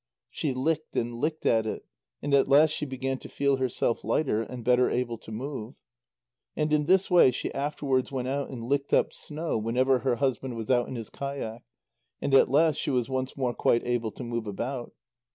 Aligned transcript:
She 0.31 0.51
licked 0.55 0.95
and 0.95 1.13
licked 1.19 1.45
at 1.45 1.67
it, 1.67 1.85
and 2.23 2.33
at 2.33 2.47
last 2.47 2.71
she 2.71 2.87
began 2.87 3.19
to 3.19 3.29
feel 3.29 3.57
herself 3.57 4.03
lighter, 4.03 4.41
and 4.41 4.63
better 4.65 4.89
able 4.89 5.19
to 5.19 5.31
move. 5.31 5.75
And 6.55 6.73
in 6.73 6.85
this 6.87 7.11
way 7.11 7.29
she 7.29 7.53
afterwards 7.53 8.11
went 8.11 8.27
out 8.27 8.49
and 8.49 8.63
licked 8.63 8.95
up 8.95 9.13
snow 9.13 9.59
whenever 9.59 9.99
her 9.99 10.15
husband 10.15 10.55
was 10.55 10.71
out 10.71 10.87
in 10.87 10.95
his 10.95 11.11
kayak, 11.11 11.61
and 12.19 12.33
at 12.33 12.49
last 12.49 12.77
she 12.77 12.89
was 12.89 13.11
once 13.11 13.37
more 13.37 13.53
quite 13.53 13.85
able 13.85 14.09
to 14.13 14.23
move 14.23 14.47
about. 14.47 14.91